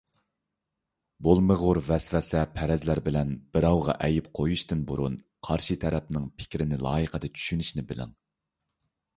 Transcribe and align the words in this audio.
بولمىغۇر 1.25 1.79
ۋەسۋەسە، 1.87 2.41
پەرەزلەر 2.55 3.01
بىلەن 3.09 3.35
بىراۋغا 3.57 3.97
ئەيىب 4.07 4.31
قويۇشتىن 4.39 4.81
بۇرۇن 4.93 5.21
قارشى 5.49 5.79
تەرەپنىڭ 5.85 6.27
پىكرىنى 6.41 6.81
لايىقىدا 6.87 7.33
چۈشىنىشنى 7.37 7.89
بىلىڭ. 7.93 8.17